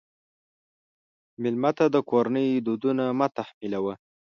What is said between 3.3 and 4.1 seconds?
تحمیلوه.